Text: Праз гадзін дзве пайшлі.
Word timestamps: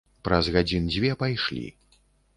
Праз 0.27 0.49
гадзін 0.55 0.89
дзве 0.93 1.11
пайшлі. 1.25 1.65